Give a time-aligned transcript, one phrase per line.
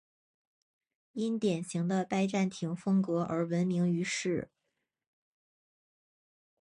[1.13, 4.49] 因典型的拜占庭风格而闻名于世。